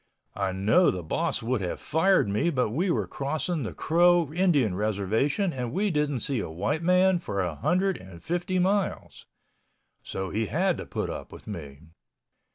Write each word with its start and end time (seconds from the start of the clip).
I 0.35 0.51
know 0.51 0.89
the 0.89 1.03
boss 1.03 1.43
would 1.43 1.61
have 1.61 1.79
fired 1.79 2.27
me 2.27 2.49
but 2.49 2.71
we 2.71 2.89
were 2.89 3.05
crossing 3.05 3.61
the 3.61 3.71
Crow 3.75 4.33
Indian 4.33 4.73
Reservation 4.73 5.53
and 5.53 5.71
we 5.71 5.91
didn't 5.91 6.21
see 6.21 6.39
a 6.39 6.49
white 6.49 6.81
man 6.81 7.19
for 7.19 7.39
a 7.39 7.53
hundred 7.53 7.97
and 7.97 8.23
fifty 8.23 8.57
miles, 8.57 9.27
so 10.01 10.31
he 10.31 10.47
had 10.47 10.77
to 10.77 10.87
put 10.87 11.11
up 11.11 11.31
with 11.31 11.45
me. 11.45 11.81